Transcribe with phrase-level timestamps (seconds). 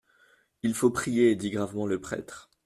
[0.63, 2.49] Il faut prier, dit gravement le prêtre.